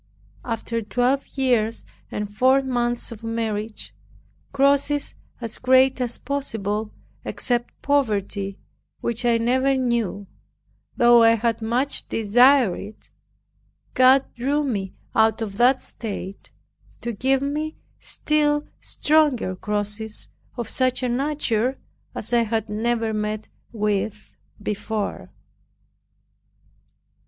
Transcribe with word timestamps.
After 0.43 0.81
twelve 0.81 1.27
years 1.37 1.85
and 2.09 2.35
four 2.35 2.63
months 2.63 3.11
of 3.11 3.21
marriage, 3.23 3.93
crosses 4.51 5.13
as 5.39 5.59
great 5.59 6.01
as 6.01 6.17
possible, 6.17 6.91
except 7.23 7.79
poverty 7.83 8.57
which 9.01 9.25
I 9.25 9.37
never 9.37 9.77
knew, 9.77 10.25
though 10.97 11.21
I 11.21 11.35
had 11.35 11.61
much 11.61 12.07
desired 12.07 12.79
it, 12.79 13.09
God 13.93 14.25
drew 14.33 14.63
me 14.63 14.95
out 15.13 15.39
of 15.39 15.57
that 15.57 15.83
state 15.83 16.49
to 17.01 17.11
give 17.13 17.43
me 17.43 17.77
still 17.99 18.65
stronger 18.79 19.55
crosses 19.55 20.29
of 20.57 20.67
such 20.67 21.03
a 21.03 21.09
nature 21.09 21.77
as 22.15 22.33
I 22.33 22.41
had 22.41 22.69
never 22.69 23.13
met 23.13 23.49
with 23.71 24.35
before. 24.59 25.29